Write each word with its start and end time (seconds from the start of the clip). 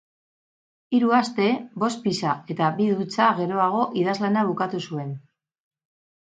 Hiru 0.99 1.11
aste, 1.17 1.49
bost 1.83 2.01
pizza 2.07 2.33
eta 2.55 2.71
bi 2.81 2.89
dutxa 3.03 3.29
geroago 3.43 3.87
idazlana 4.07 4.49
bukatu 4.51 4.85
zuen. 4.89 5.17